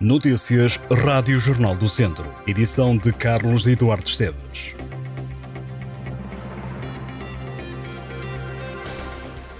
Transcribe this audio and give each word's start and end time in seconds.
Notícias 0.00 0.78
Rádio 1.04 1.40
Jornal 1.40 1.74
do 1.74 1.88
Centro. 1.88 2.32
Edição 2.46 2.96
de 2.96 3.12
Carlos 3.12 3.66
Eduardo 3.66 4.08
Esteves. 4.08 4.76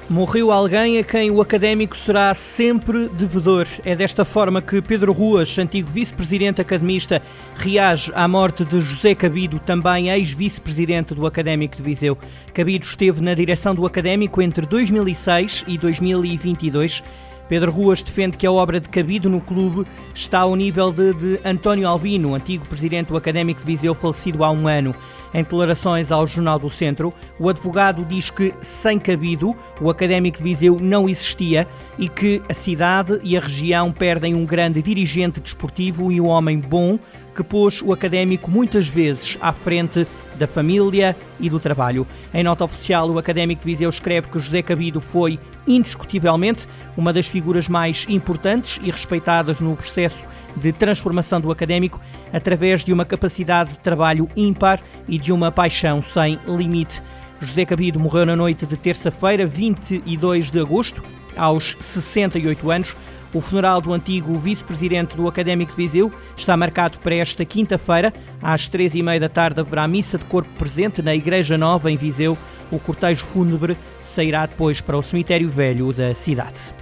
Morreu 0.08 0.52
alguém 0.52 0.96
a 0.98 1.02
quem 1.02 1.32
o 1.32 1.40
académico 1.40 1.96
será 1.96 2.32
sempre 2.34 3.08
devedor. 3.08 3.66
É 3.84 3.96
desta 3.96 4.24
forma 4.24 4.62
que 4.62 4.80
Pedro 4.80 5.12
Ruas, 5.12 5.58
antigo 5.58 5.90
vice-presidente 5.90 6.60
academista, 6.60 7.20
reage 7.56 8.12
à 8.14 8.28
morte 8.28 8.64
de 8.64 8.78
José 8.78 9.16
Cabido, 9.16 9.58
também 9.58 10.08
ex-vice-presidente 10.08 11.16
do 11.16 11.26
Académico 11.26 11.76
de 11.76 11.82
Viseu. 11.82 12.16
Cabido 12.54 12.84
esteve 12.84 13.20
na 13.20 13.34
direção 13.34 13.74
do 13.74 13.84
Académico 13.84 14.40
entre 14.40 14.64
2006 14.64 15.64
e 15.66 15.76
2022 15.76 17.02
Pedro 17.48 17.72
Ruas 17.72 18.02
defende 18.02 18.36
que 18.36 18.46
a 18.46 18.52
obra 18.52 18.78
de 18.78 18.88
Cabido 18.88 19.28
no 19.28 19.40
clube 19.40 19.86
está 20.14 20.40
ao 20.40 20.54
nível 20.54 20.92
de, 20.92 21.14
de 21.14 21.40
António 21.44 21.88
Albino, 21.88 22.34
antigo 22.34 22.66
presidente 22.66 23.08
do 23.08 23.16
Académico 23.16 23.60
de 23.60 23.66
Viseu, 23.66 23.94
falecido 23.94 24.44
há 24.44 24.50
um 24.50 24.68
ano. 24.68 24.94
Em 25.32 25.42
declarações 25.42 26.10
ao 26.10 26.26
Jornal 26.26 26.58
do 26.58 26.70
Centro, 26.70 27.12
o 27.38 27.48
advogado 27.48 28.04
diz 28.04 28.30
que, 28.30 28.54
sem 28.62 28.98
Cabido, 28.98 29.54
o 29.80 29.90
Académico 29.90 30.38
de 30.38 30.44
Viseu 30.44 30.78
não 30.80 31.08
existia 31.08 31.66
e 31.98 32.08
que 32.08 32.42
a 32.48 32.54
cidade 32.54 33.18
e 33.22 33.36
a 33.36 33.40
região 33.40 33.92
perdem 33.92 34.34
um 34.34 34.46
grande 34.46 34.82
dirigente 34.82 35.40
desportivo 35.40 36.10
e 36.10 36.20
um 36.20 36.26
homem 36.26 36.58
bom 36.58 36.98
que 37.38 37.44
pôs 37.44 37.80
o 37.82 37.92
académico 37.92 38.50
muitas 38.50 38.88
vezes 38.88 39.38
à 39.40 39.52
frente 39.52 40.04
da 40.36 40.48
família 40.48 41.16
e 41.38 41.48
do 41.48 41.60
trabalho. 41.60 42.04
Em 42.34 42.42
nota 42.42 42.64
oficial, 42.64 43.08
o 43.08 43.16
académico 43.16 43.62
Viseu 43.64 43.88
escreve 43.88 44.26
que 44.26 44.40
José 44.40 44.60
Cabido 44.60 45.00
foi, 45.00 45.38
indiscutivelmente, 45.64 46.66
uma 46.96 47.12
das 47.12 47.28
figuras 47.28 47.68
mais 47.68 48.04
importantes 48.08 48.80
e 48.82 48.90
respeitadas 48.90 49.60
no 49.60 49.76
processo 49.76 50.26
de 50.56 50.72
transformação 50.72 51.40
do 51.40 51.52
académico, 51.52 52.00
através 52.32 52.84
de 52.84 52.92
uma 52.92 53.04
capacidade 53.04 53.70
de 53.70 53.78
trabalho 53.78 54.28
ímpar 54.36 54.80
e 55.06 55.16
de 55.16 55.32
uma 55.32 55.52
paixão 55.52 56.02
sem 56.02 56.40
limite. 56.44 57.00
José 57.40 57.64
Cabido 57.64 58.00
morreu 58.00 58.26
na 58.26 58.34
noite 58.34 58.66
de 58.66 58.76
terça-feira, 58.76 59.46
22 59.46 60.50
de 60.50 60.60
agosto, 60.60 61.02
aos 61.36 61.76
68 61.78 62.70
anos. 62.70 62.96
O 63.32 63.40
funeral 63.40 63.80
do 63.80 63.92
antigo 63.92 64.34
vice-presidente 64.34 65.14
do 65.14 65.28
Académico 65.28 65.70
de 65.70 65.76
Viseu 65.76 66.10
está 66.36 66.56
marcado 66.56 66.98
para 66.98 67.14
esta 67.14 67.44
quinta-feira. 67.44 68.12
Às 68.42 68.66
três 68.66 68.94
e 68.94 69.02
meia 69.02 69.20
da 69.20 69.28
tarde 69.28 69.60
haverá 69.60 69.86
missa 69.86 70.18
de 70.18 70.24
corpo 70.24 70.50
presente 70.58 71.02
na 71.02 71.14
Igreja 71.14 71.56
Nova, 71.56 71.90
em 71.90 71.96
Viseu. 71.96 72.36
O 72.72 72.78
cortejo 72.78 73.24
fúnebre 73.24 73.76
sairá 74.02 74.46
depois 74.46 74.80
para 74.80 74.96
o 74.96 75.02
cemitério 75.02 75.48
velho 75.48 75.92
da 75.92 76.14
cidade. 76.14 76.74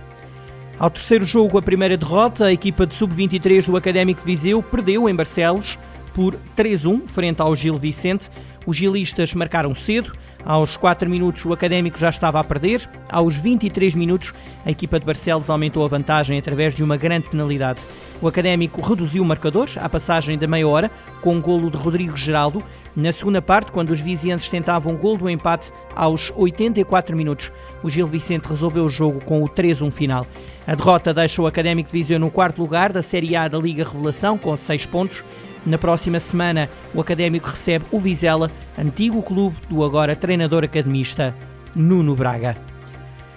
Ao 0.78 0.90
terceiro 0.90 1.24
jogo, 1.24 1.58
a 1.58 1.62
primeira 1.62 1.96
derrota, 1.96 2.46
a 2.46 2.52
equipa 2.52 2.86
de 2.86 2.94
sub-23 2.94 3.66
do 3.66 3.76
Académico 3.76 4.20
de 4.20 4.26
Viseu 4.26 4.62
perdeu 4.62 5.08
em 5.08 5.14
Barcelos 5.14 5.78
por 6.16 6.34
3-1 6.56 7.06
frente 7.06 7.42
ao 7.42 7.54
Gil 7.54 7.76
Vicente. 7.76 8.30
Os 8.66 8.74
gilistas 8.74 9.34
marcaram 9.34 9.74
cedo. 9.74 10.14
Aos 10.42 10.74
4 10.74 11.10
minutos 11.10 11.44
o 11.44 11.52
Académico 11.52 11.98
já 11.98 12.08
estava 12.08 12.40
a 12.40 12.44
perder. 12.44 12.88
Aos 13.06 13.36
23 13.36 13.94
minutos 13.94 14.32
a 14.64 14.70
equipa 14.70 14.98
de 14.98 15.04
Barcelos 15.04 15.50
aumentou 15.50 15.84
a 15.84 15.88
vantagem 15.88 16.38
através 16.38 16.74
de 16.74 16.82
uma 16.82 16.96
grande 16.96 17.28
penalidade. 17.28 17.86
O 18.22 18.26
Académico 18.26 18.80
reduziu 18.80 19.22
o 19.22 19.26
marcador 19.26 19.68
à 19.76 19.90
passagem 19.90 20.38
da 20.38 20.46
meia 20.46 20.66
hora 20.66 20.90
com 21.20 21.34
um 21.34 21.40
golo 21.40 21.70
de 21.70 21.76
Rodrigo 21.76 22.16
Geraldo. 22.16 22.64
Na 22.96 23.12
segunda 23.12 23.42
parte, 23.42 23.70
quando 23.70 23.90
os 23.90 24.00
vizienses 24.00 24.48
tentavam 24.48 24.94
o 24.94 24.96
golo 24.96 25.18
do 25.18 25.28
empate 25.28 25.70
aos 25.94 26.32
84 26.34 27.14
minutos, 27.14 27.52
o 27.82 27.90
Gil 27.90 28.06
Vicente 28.06 28.48
resolveu 28.48 28.86
o 28.86 28.88
jogo 28.88 29.22
com 29.22 29.42
o 29.42 29.48
3-1 29.50 29.90
final. 29.90 30.26
A 30.66 30.74
derrota 30.74 31.12
deixa 31.12 31.42
o 31.42 31.46
Académico 31.46 31.90
de 31.90 31.92
Viseu 31.92 32.18
no 32.18 32.30
quarto 32.30 32.62
lugar 32.62 32.90
da 32.90 33.02
Série 33.02 33.36
A 33.36 33.48
da 33.48 33.58
Liga 33.58 33.84
Revelação 33.84 34.38
com 34.38 34.56
6 34.56 34.86
pontos. 34.86 35.22
Na 35.66 35.76
próxima 35.76 36.20
semana, 36.20 36.70
o 36.94 37.00
Académico 37.00 37.48
recebe 37.48 37.84
o 37.90 37.98
Vizela, 37.98 38.52
antigo 38.78 39.20
clube 39.20 39.56
do 39.68 39.82
agora 39.82 40.14
treinador 40.14 40.62
academista 40.62 41.34
Nuno 41.74 42.14
Braga. 42.14 42.56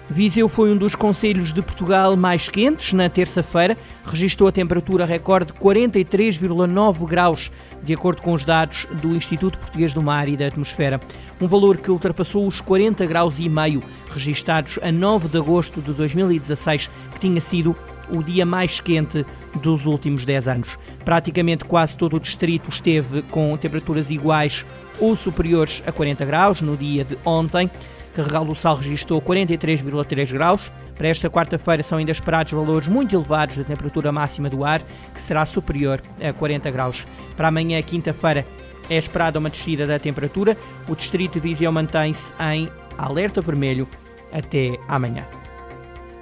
Viseu 0.08 0.48
foi 0.48 0.72
um 0.72 0.76
dos 0.76 0.94
conselhos 0.94 1.52
de 1.52 1.60
Portugal 1.60 2.16
mais 2.16 2.48
quentes 2.48 2.92
na 2.92 3.08
terça-feira, 3.08 3.76
registrou 4.04 4.48
a 4.48 4.52
temperatura 4.52 5.04
recorde 5.04 5.52
43,9 5.52 7.06
graus, 7.06 7.50
de 7.82 7.94
acordo 7.94 8.22
com 8.22 8.32
os 8.32 8.44
dados 8.44 8.86
do 9.00 9.14
Instituto 9.14 9.58
Português 9.58 9.92
do 9.92 10.02
Mar 10.02 10.28
e 10.28 10.36
da 10.36 10.46
Atmosfera, 10.46 11.00
um 11.40 11.48
valor 11.48 11.76
que 11.78 11.90
ultrapassou 11.90 12.46
os 12.46 12.60
40 12.60 13.06
graus 13.06 13.40
e 13.40 13.48
meio 13.48 13.82
registados 14.12 14.78
a 14.82 14.90
9 14.92 15.28
de 15.28 15.38
agosto 15.38 15.80
de 15.80 15.92
2016, 15.92 16.90
que 17.12 17.20
tinha 17.20 17.40
sido 17.40 17.76
o 18.12 18.22
dia 18.22 18.44
mais 18.44 18.80
quente 18.80 19.24
dos 19.62 19.86
últimos 19.86 20.24
10 20.24 20.48
anos. 20.48 20.78
Praticamente 21.04 21.64
quase 21.64 21.96
todo 21.96 22.16
o 22.16 22.20
distrito 22.20 22.68
esteve 22.68 23.22
com 23.22 23.56
temperaturas 23.56 24.10
iguais 24.10 24.64
ou 24.98 25.16
superiores 25.16 25.82
a 25.86 25.92
40 25.92 26.24
graus 26.24 26.60
no 26.60 26.76
dia 26.76 27.04
de 27.04 27.18
ontem. 27.24 27.70
Carregal 28.14 28.44
do 28.44 28.54
Sal 28.54 28.76
registrou 28.76 29.22
43,3 29.22 30.32
graus. 30.32 30.72
Para 30.96 31.08
esta 31.08 31.30
quarta-feira 31.30 31.82
são 31.82 31.98
ainda 31.98 32.12
esperados 32.12 32.52
valores 32.52 32.88
muito 32.88 33.14
elevados 33.14 33.56
da 33.56 33.64
temperatura 33.64 34.12
máxima 34.12 34.50
do 34.50 34.64
ar, 34.64 34.82
que 35.14 35.20
será 35.20 35.46
superior 35.46 36.02
a 36.20 36.32
40 36.32 36.70
graus. 36.70 37.06
Para 37.36 37.48
amanhã, 37.48 37.80
quinta-feira, 37.82 38.44
é 38.88 38.96
esperada 38.96 39.38
uma 39.38 39.48
descida 39.48 39.86
da 39.86 39.98
temperatura. 39.98 40.56
O 40.88 40.96
distrito 40.96 41.34
de 41.34 41.40
Viseu 41.40 41.70
mantém-se 41.70 42.34
em 42.52 42.68
alerta 42.98 43.40
vermelho 43.40 43.88
até 44.32 44.78
amanhã. 44.88 45.39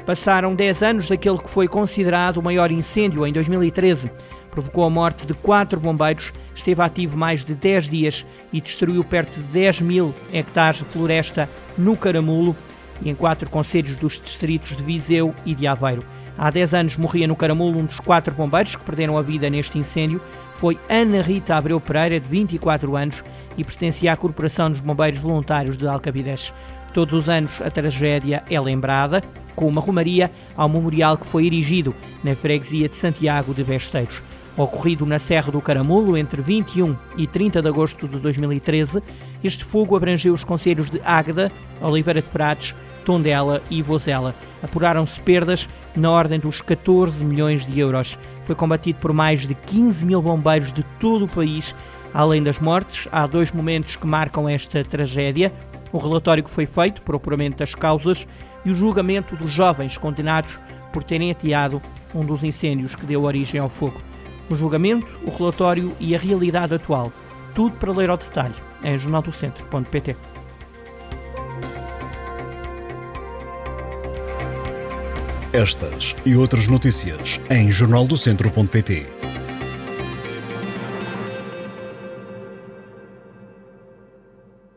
Passaram 0.09 0.55
10 0.55 0.83
anos 0.83 1.07
daquele 1.07 1.37
que 1.37 1.51
foi 1.51 1.69
considerado 1.69 2.39
o 2.39 2.43
maior 2.43 2.71
incêndio 2.71 3.27
em 3.27 3.31
2013. 3.31 4.11
Provocou 4.51 4.85
a 4.85 4.89
morte 4.89 5.27
de 5.27 5.35
quatro 5.35 5.79
bombeiros, 5.79 6.33
esteve 6.55 6.81
ativo 6.81 7.19
mais 7.19 7.45
de 7.45 7.55
10 7.55 7.91
dias 7.91 8.27
e 8.51 8.59
destruiu 8.59 9.05
perto 9.05 9.37
de 9.37 9.43
10 9.43 9.83
mil 9.83 10.15
hectares 10.33 10.79
de 10.79 10.87
floresta 10.87 11.47
no 11.77 11.95
Caramulo 11.95 12.57
e 13.03 13.11
em 13.11 13.15
quatro 13.15 13.51
conselhos 13.51 13.97
dos 13.97 14.19
distritos 14.19 14.75
de 14.75 14.83
Viseu 14.83 15.35
e 15.45 15.55
de 15.55 15.67
Aveiro. 15.67 16.03
Há 16.39 16.51
10 16.51 16.73
anos 16.73 16.97
morria 16.97 17.29
no 17.29 17.37
Caramulo 17.37 17.79
um 17.79 17.85
dos 17.85 18.01
quatro 18.01 18.35
bombeiros 18.35 18.77
que 18.77 18.85
perderam 18.85 19.19
a 19.19 19.21
vida 19.21 19.51
neste 19.51 19.77
incêndio. 19.79 20.23
Foi 20.55 20.81
Ana 20.89 21.21
Rita 21.21 21.55
Abreu 21.55 21.79
Pereira, 21.79 22.19
de 22.19 22.27
24 22.27 22.97
anos, 22.97 23.23
e 23.59 23.63
pertencia 23.63 24.11
à 24.11 24.17
Corporação 24.17 24.71
dos 24.71 24.81
Bombeiros 24.81 25.21
Voluntários 25.21 25.77
de 25.77 25.87
Alcabidez. 25.87 26.55
Todos 26.95 27.13
os 27.13 27.29
anos 27.29 27.61
a 27.61 27.71
tragédia 27.71 28.43
é 28.49 28.59
lembrada 28.59 29.23
com 29.59 29.67
uma 29.67 29.81
romaria 29.81 30.31
ao 30.57 30.69
memorial 30.69 31.19
que 31.19 31.27
foi 31.27 31.47
erigido 31.47 31.93
na 32.23 32.37
freguesia 32.37 32.89
de 32.89 32.95
Santiago 32.95 33.53
de 33.53 33.65
Besteiros. 33.65 34.23
Ocorrido 34.57 35.05
na 35.05 35.19
Serra 35.19 35.51
do 35.51 35.61
Caramulo 35.61 36.17
entre 36.17 36.41
21 36.41 36.95
e 37.17 37.27
30 37.27 37.61
de 37.61 37.67
agosto 37.67 38.07
de 38.07 38.21
2013, 38.21 39.03
este 39.43 39.65
fogo 39.65 39.97
abrangeu 39.97 40.33
os 40.33 40.45
conselhos 40.45 40.89
de 40.89 41.01
Águeda, 41.05 41.51
Oliveira 41.81 42.23
de 42.23 42.29
Frades, 42.29 42.73
Tondela 43.05 43.61
e 43.69 43.83
Vozela. 43.83 44.33
Apuraram-se 44.63 45.21
perdas 45.21 45.69
na 45.97 46.09
ordem 46.09 46.39
dos 46.39 46.61
14 46.61 47.25
milhões 47.25 47.67
de 47.67 47.81
euros. 47.81 48.17
Foi 48.45 48.55
combatido 48.55 49.01
por 49.01 49.13
mais 49.13 49.45
de 49.45 49.57
15 49.57 50.07
mil 50.07 50.23
bombeiros 50.23 50.73
de 50.73 50.85
todo 51.01 51.25
o 51.25 51.29
país. 51.29 51.75
Além 52.15 52.45
das 52.45 52.61
mortes, 52.61 53.09
há 53.11 53.27
dois 53.27 53.51
momentos 53.51 53.97
que 53.97 54.07
marcam 54.07 54.49
esta 54.49 54.85
tragédia 54.85 55.53
o 55.93 55.99
relatório 55.99 56.45
que 56.45 56.51
foi 56.51 56.67
feito 56.67 57.03
por 57.03 57.17
apuramento 57.17 57.59
das 57.59 57.75
causas 57.75 58.27
e 58.65 58.71
o 58.71 58.75
julgamento 58.75 59.37
dos 59.37 59.51
jovens 59.51 59.97
condenados 59.97 60.61
por 60.93 61.03
terem 61.03 61.31
ateado 61.31 61.81
um 62.15 62.25
dos 62.25 62.45
incêndios 62.45 62.95
que 62.95 63.07
deu 63.07 63.25
origem 63.25 63.61
ao 63.61 63.69
fogo. 63.69 64.01
O 64.51 64.55
julgamento, 64.55 65.21
o 65.27 65.31
relatório 65.31 65.95
e 66.01 66.15
a 66.15 66.19
realidade 66.19 66.75
atual. 66.75 67.13
Tudo 67.55 67.77
para 67.77 67.93
ler 67.93 68.11
ao 68.11 68.17
detalhe 68.17 68.55
em 68.83 68.97
jornaldocentro.pt. 68.97 70.17
Estas 75.53 76.15
e 76.25 76.37
outras 76.37 76.69
notícias 76.69 77.41
em 77.51 77.71
jornaldocentro.pt. 77.71 79.18